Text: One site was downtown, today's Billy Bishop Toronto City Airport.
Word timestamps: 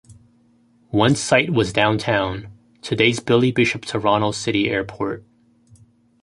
One 0.89 1.13
site 1.15 1.51
was 1.51 1.71
downtown, 1.73 2.49
today's 2.81 3.19
Billy 3.19 3.51
Bishop 3.51 3.83
Toronto 3.85 4.31
City 4.31 4.67
Airport. 4.67 5.23